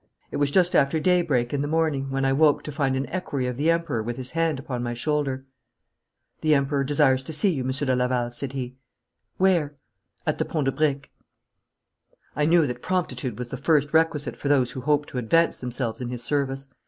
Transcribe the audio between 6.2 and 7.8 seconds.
'The Emperor desires to see you,